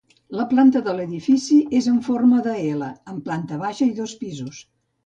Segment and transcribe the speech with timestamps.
[0.37, 4.69] La planta de l'edifici és en forma de ela, amb planta baixa i dos pisos.